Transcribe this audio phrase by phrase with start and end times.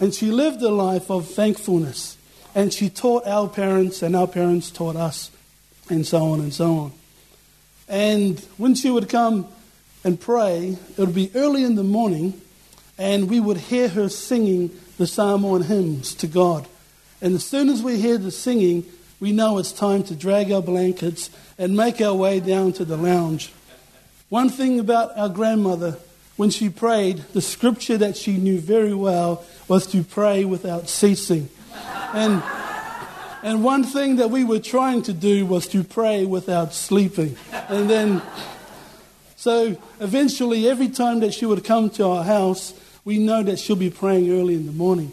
[0.00, 2.16] And she lived a life of thankfulness.
[2.54, 5.30] And she taught our parents, and our parents taught us,
[5.88, 6.92] and so on and so on.
[7.88, 9.46] And when she would come
[10.02, 12.40] and pray, it would be early in the morning,
[12.98, 16.66] and we would hear her singing the Samoan hymns to God.
[17.20, 18.84] And as soon as we hear the singing,
[19.20, 22.96] we know it's time to drag our blankets and make our way down to the
[22.96, 23.52] lounge.
[24.30, 25.98] One thing about our grandmother,
[26.36, 31.48] when she prayed, the scripture that she knew very well was to pray without ceasing.
[32.14, 32.40] And,
[33.42, 37.36] and one thing that we were trying to do was to pray without sleeping.
[37.52, 38.22] And then,
[39.34, 42.72] so eventually, every time that she would come to our house,
[43.04, 45.10] we know that she'll be praying early in the morning.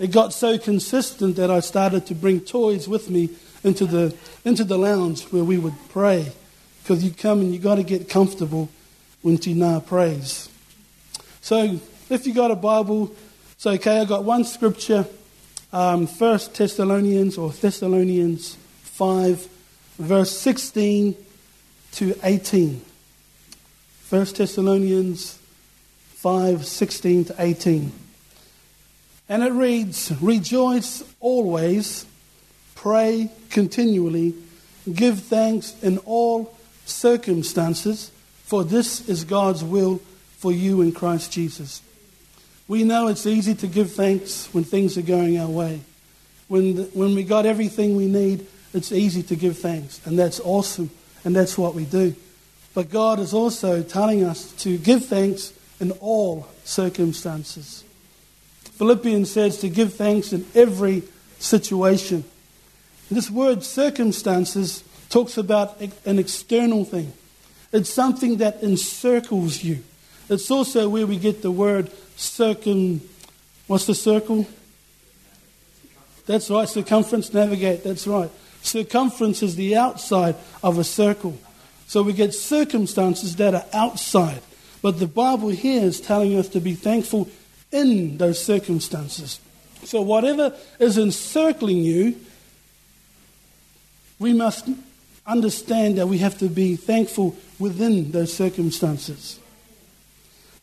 [0.00, 3.30] It got so consistent that I started to bring toys with me
[3.62, 6.32] into the, into the lounge where we would pray.
[6.86, 8.68] Because you come and you got to get comfortable
[9.20, 10.48] when Tina prays.
[11.40, 13.12] So if you got a Bible,
[13.54, 13.98] it's okay.
[13.98, 15.04] I got one scripture,
[15.72, 19.48] um, First Thessalonians or Thessalonians five,
[19.98, 21.16] verse sixteen
[21.94, 22.82] to eighteen.
[24.02, 25.40] First Thessalonians
[26.14, 27.90] five, sixteen to eighteen.
[29.28, 32.06] And it reads, Rejoice always,
[32.76, 34.36] pray continually,
[34.94, 36.55] give thanks in all
[36.86, 38.10] circumstances,
[38.44, 40.00] for this is God's will
[40.38, 41.82] for you in Christ Jesus.
[42.68, 45.80] We know it's easy to give thanks when things are going our way.
[46.48, 50.40] When, the, when we got everything we need, it's easy to give thanks, and that's
[50.40, 50.90] awesome,
[51.24, 52.14] and that's what we do.
[52.74, 57.84] But God is also telling us to give thanks in all circumstances.
[58.72, 61.02] Philippians says to give thanks in every
[61.38, 62.24] situation.
[63.10, 64.84] This word circumstances
[65.16, 67.10] talks about an external thing.
[67.72, 69.82] It's something that encircles you.
[70.28, 73.00] It's also where we get the word circum.
[73.66, 74.46] What's the circle?
[76.26, 78.30] That's right, circumference, navigate, that's right.
[78.60, 81.38] Circumference is the outside of a circle.
[81.86, 84.42] So we get circumstances that are outside.
[84.82, 87.30] But the Bible here is telling us to be thankful
[87.72, 89.40] in those circumstances.
[89.82, 92.20] So whatever is encircling you,
[94.18, 94.68] we must
[95.26, 99.40] understand that we have to be thankful within those circumstances.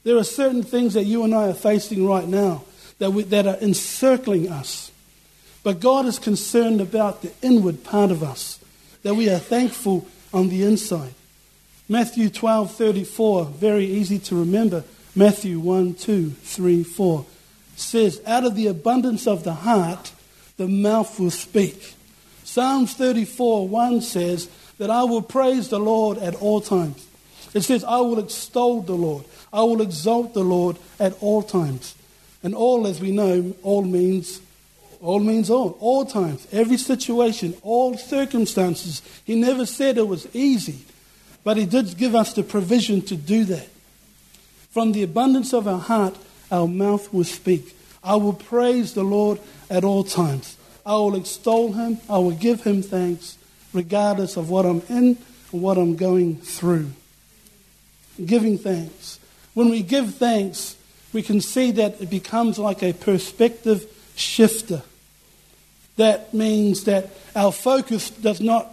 [0.03, 2.63] There are certain things that you and I are facing right now
[2.99, 4.91] that, we, that are encircling us.
[5.63, 8.59] But God is concerned about the inward part of us,
[9.03, 11.13] that we are thankful on the inside.
[11.87, 14.83] Matthew 12:34, very easy to remember.
[15.15, 17.25] Matthew 1, 2, 3, 4
[17.75, 20.11] says, Out of the abundance of the heart,
[20.57, 21.95] the mouth will speak.
[22.53, 24.47] Psalms 34 1 says
[24.77, 27.07] that I will praise the Lord at all times.
[27.55, 29.25] It says, I will extol the Lord.
[29.51, 31.95] I will exalt the Lord at all times.
[32.43, 34.39] And all, as we know, all means
[35.01, 35.79] all means all.
[35.79, 39.01] All times, every situation, all circumstances.
[39.25, 40.85] He never said it was easy,
[41.43, 43.67] but he did give us the provision to do that.
[44.69, 46.15] From the abundance of our heart,
[46.51, 47.75] our mouth will speak.
[48.03, 49.39] I will praise the Lord
[49.71, 50.55] at all times.
[50.85, 51.99] I will extol him.
[52.09, 53.37] I will give him thanks,
[53.71, 55.17] regardless of what I'm in
[55.51, 56.91] and what I'm going through.
[58.23, 59.19] Giving thanks.
[59.53, 60.75] When we give thanks,
[61.13, 64.81] we can see that it becomes like a perspective shifter.
[65.95, 68.67] That means that our focus does not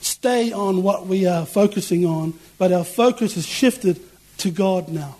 [0.00, 4.00] stay on what we are focusing on, but our focus is shifted
[4.38, 5.16] to God now.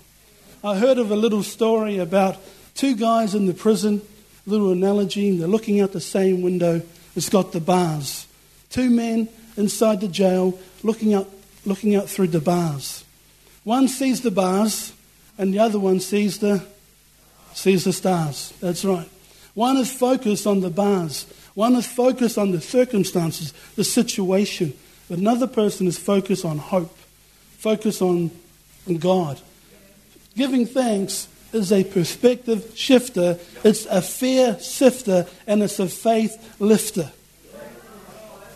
[0.63, 2.37] I heard of a little story about
[2.73, 4.01] two guys in the prison,
[4.47, 6.81] little analogy, they're looking out the same window.
[7.15, 8.25] It's got the bars.
[8.69, 9.27] Two men
[9.57, 11.29] inside the jail looking out,
[11.65, 13.03] looking out through the bars.
[13.63, 14.93] One sees the bars,
[15.37, 16.63] and the other one sees the,
[17.53, 18.53] sees the stars.
[18.61, 19.09] That's right.
[19.53, 21.25] One is focused on the bars.
[21.53, 24.73] One is focused on the circumstances, the situation.
[25.09, 26.95] But another person is focused on hope,
[27.57, 28.31] focused on,
[28.87, 29.41] on God.
[30.35, 37.11] Giving thanks is a perspective shifter, it's a fear sifter, and it's a faith lifter.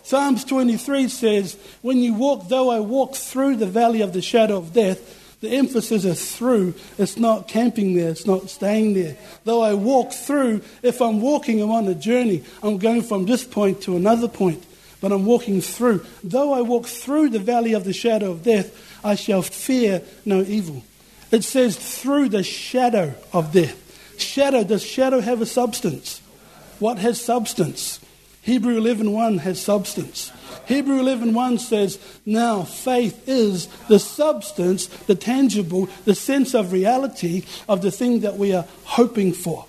[0.04, 4.58] Psalms 23 says, When you walk, though I walk through the valley of the shadow
[4.58, 6.74] of death, the emphasis is through.
[6.98, 9.18] It's not camping there, it's not staying there.
[9.44, 12.44] Though I walk through, if I'm walking, I'm on a journey.
[12.62, 14.64] I'm going from this point to another point,
[15.00, 16.06] but I'm walking through.
[16.24, 20.42] Though I walk through the valley of the shadow of death, I shall fear no
[20.42, 20.84] evil.
[21.32, 23.78] It says through the shadow of death.
[24.20, 26.22] Shadow, does shadow have a substance?
[26.80, 28.00] What has substance?
[28.42, 30.32] Hebrew 11.1 has substance.
[30.66, 37.82] Hebrew 11.1 says, Now faith is the substance, the tangible, the sense of reality of
[37.82, 39.66] the thing that we are hoping for.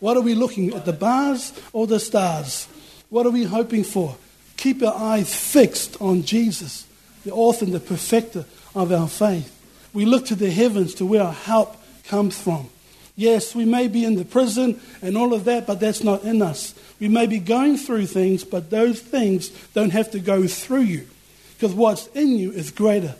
[0.00, 2.66] What are we looking at, the bars or the stars?
[3.10, 4.16] What are we hoping for?
[4.56, 6.86] Keep your eyes fixed on Jesus,
[7.24, 9.53] the author and the perfecter of our faith.
[9.94, 11.76] We look to the heavens to where our help
[12.06, 12.68] comes from.
[13.16, 16.42] Yes, we may be in the prison and all of that, but that's not in
[16.42, 16.74] us.
[16.98, 21.06] We may be going through things, but those things don't have to go through you
[21.54, 23.14] because what's in you is greater.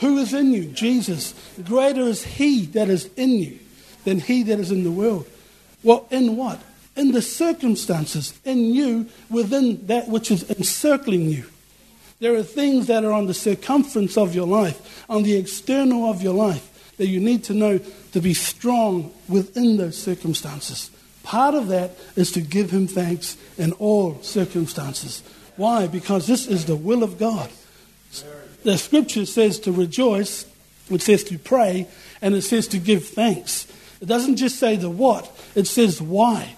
[0.00, 0.66] Who is in you?
[0.66, 1.34] Jesus.
[1.64, 3.58] Greater is He that is in you
[4.04, 5.26] than He that is in the world.
[5.82, 6.60] Well, in what?
[6.94, 11.46] In the circumstances, in you, within that which is encircling you.
[12.18, 16.22] There are things that are on the circumference of your life, on the external of
[16.22, 17.78] your life, that you need to know
[18.12, 20.90] to be strong within those circumstances.
[21.22, 25.22] Part of that is to give Him thanks in all circumstances.
[25.56, 25.86] Why?
[25.86, 27.50] Because this is the will of God.
[28.62, 30.46] The scripture says to rejoice,
[30.88, 31.86] it says to pray,
[32.22, 33.66] and it says to give thanks.
[34.00, 36.56] It doesn't just say the what, it says why.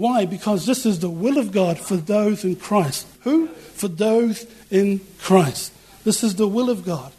[0.00, 0.24] Why?
[0.24, 3.06] Because this is the will of God for those in Christ.
[3.20, 3.48] Who?
[3.48, 5.74] For those in Christ.
[6.04, 7.12] This is the will of God.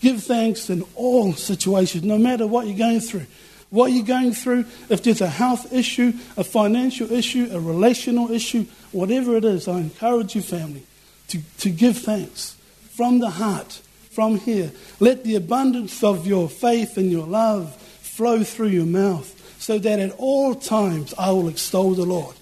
[0.00, 3.26] Give thanks in all situations, no matter what you're going through.
[3.70, 8.66] What you're going through, if there's a health issue, a financial issue, a relational issue,
[8.92, 10.84] whatever it is, I encourage you, family,
[11.26, 12.54] to, to give thanks
[12.94, 13.82] from the heart,
[14.12, 14.70] from here.
[15.00, 19.35] Let the abundance of your faith and your love flow through your mouth
[19.66, 22.36] so that at all times I will extol the Lord.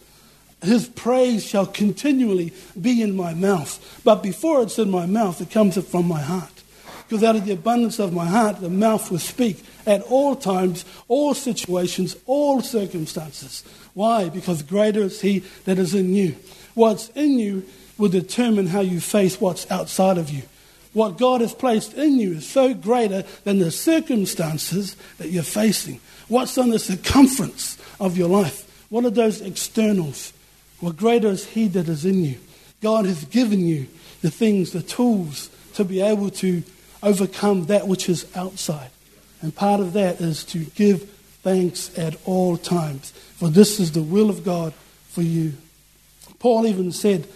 [0.62, 4.02] His praise shall continually be in my mouth.
[4.04, 6.62] But before it's in my mouth, it comes from my heart.
[7.08, 10.84] Because out of the abundance of my heart, the mouth will speak at all times,
[11.08, 13.64] all situations, all circumstances.
[13.94, 14.28] Why?
[14.28, 16.36] Because greater is He that is in you.
[16.74, 17.64] What's in you
[17.96, 20.42] will determine how you face what's outside of you.
[20.94, 26.00] What God has placed in you is so greater than the circumstances that you're facing.
[26.28, 28.86] What's on the circumference of your life?
[28.88, 30.32] What are those externals?
[30.80, 32.38] Well, greater is He that is in you.
[32.80, 33.88] God has given you
[34.22, 36.62] the things, the tools to be able to
[37.02, 38.90] overcome that which is outside.
[39.42, 41.10] And part of that is to give
[41.42, 43.10] thanks at all times.
[43.10, 44.72] For this is the will of God
[45.08, 45.54] for you.
[46.38, 47.26] Paul even said,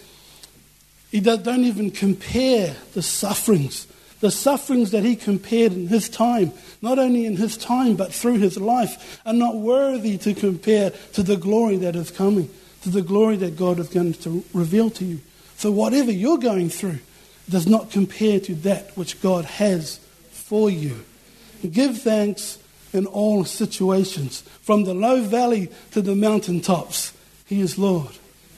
[1.11, 3.87] he don't even compare the sufferings
[4.19, 6.51] the sufferings that he compared in his time,
[6.81, 11.23] not only in his time but through his life, are not worthy to compare to
[11.23, 12.49] the glory that is coming,
[12.81, 15.19] to the glory that God is going to reveal to you.
[15.55, 16.99] So, whatever you're going through
[17.49, 19.99] does not compare to that which God has
[20.31, 21.03] for you.
[21.69, 22.59] Give thanks
[22.93, 27.13] in all situations, from the low valley to the mountain tops.
[27.45, 28.11] He is Lord.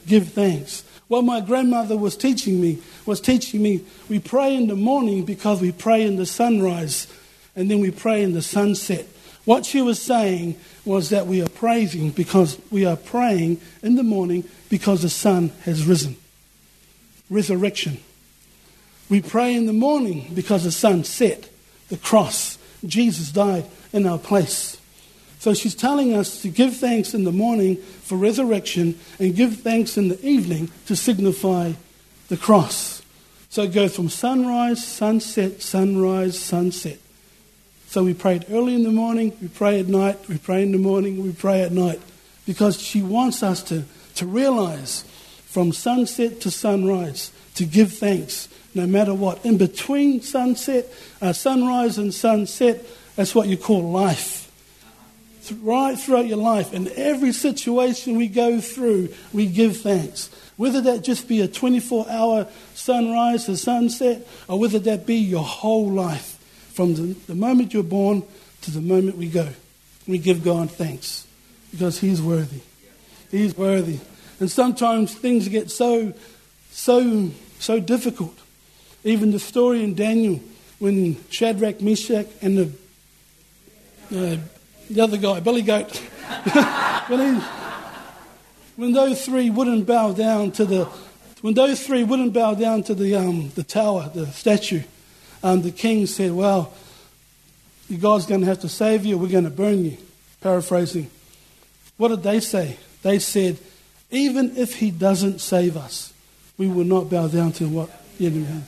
[0.06, 0.84] Give thanks.
[1.12, 5.60] What my grandmother was teaching me was teaching me we pray in the morning because
[5.60, 7.06] we pray in the sunrise
[7.54, 9.06] and then we pray in the sunset.
[9.44, 14.02] What she was saying was that we are praising because we are praying in the
[14.02, 16.16] morning because the sun has risen.
[17.28, 17.98] Resurrection.
[19.10, 21.46] We pray in the morning because the sun set,
[21.90, 22.56] the cross.
[22.86, 24.78] Jesus died in our place.
[25.42, 29.98] So she's telling us to give thanks in the morning for resurrection and give thanks
[29.98, 31.72] in the evening to signify
[32.28, 33.02] the cross.
[33.48, 37.00] So it goes from sunrise, sunset, sunrise, sunset.
[37.88, 40.78] So we prayed early in the morning, we pray at night, we pray in the
[40.78, 42.00] morning, we pray at night.
[42.46, 43.82] Because she wants us to,
[44.14, 45.02] to realize
[45.46, 49.44] from sunset to sunrise to give thanks no matter what.
[49.44, 50.86] In between sunset,
[51.20, 54.41] uh, sunrise and sunset, that's what you call life.
[55.50, 60.30] Right throughout your life, in every situation we go through, we give thanks.
[60.56, 65.42] Whether that just be a 24 hour sunrise to sunset, or whether that be your
[65.42, 66.38] whole life,
[66.72, 68.22] from the, the moment you're born
[68.62, 69.48] to the moment we go,
[70.06, 71.26] we give God thanks
[71.70, 72.60] because He's worthy.
[73.30, 73.98] He's worthy.
[74.40, 76.12] And sometimes things get so,
[76.70, 78.38] so, so difficult.
[79.04, 80.40] Even the story in Daniel
[80.78, 84.36] when Shadrach, Meshach, and the, uh,
[84.90, 85.96] the other guy, Billy Goat,
[87.08, 87.40] when, he,
[88.76, 90.84] when those three wouldn't bow down to the,
[91.40, 94.82] when those three wouldn't bow down to the, um, the tower, the statue,
[95.42, 96.72] um, the king said, Well,
[98.00, 99.96] God's going to have to save you, we're going to burn you.
[100.40, 101.10] Paraphrasing.
[101.96, 102.76] What did they say?
[103.02, 103.58] They said,
[104.10, 106.12] Even if he doesn't save us,
[106.58, 108.62] we will not bow down to what the enemy has.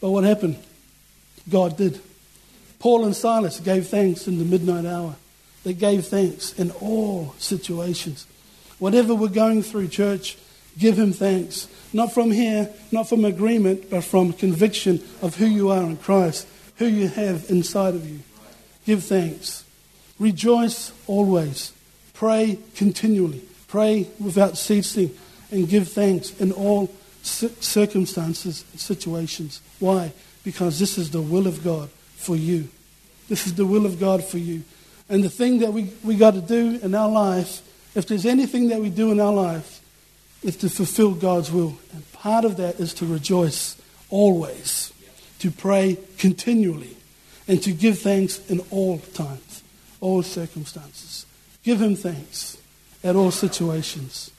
[0.00, 0.56] But what happened?
[1.48, 2.00] God did.
[2.78, 5.16] Paul and Silas gave thanks in the midnight hour.
[5.68, 8.26] They gave thanks in all situations.
[8.78, 10.38] Whatever we're going through, church,
[10.78, 11.68] give him thanks.
[11.92, 16.48] Not from here, not from agreement, but from conviction of who you are in Christ,
[16.76, 18.20] who you have inside of you.
[18.86, 19.62] Give thanks.
[20.18, 21.74] Rejoice always.
[22.14, 23.42] Pray continually.
[23.66, 25.14] Pray without ceasing
[25.50, 29.60] and give thanks in all circumstances and situations.
[29.80, 30.14] Why?
[30.44, 32.70] Because this is the will of God for you.
[33.28, 34.62] This is the will of God for you.
[35.08, 37.62] And the thing that we, we got to do in our life,
[37.94, 39.80] if there's anything that we do in our life,
[40.42, 41.78] is to fulfill God's will.
[41.92, 43.76] And part of that is to rejoice
[44.10, 44.92] always,
[45.40, 46.96] to pray continually,
[47.46, 49.62] and to give thanks in all times,
[50.00, 51.26] all circumstances.
[51.64, 52.58] Give Him thanks
[53.02, 54.30] at all situations.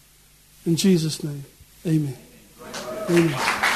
[0.66, 1.46] In Jesus' name,
[1.86, 2.18] amen.
[3.10, 3.69] Amen.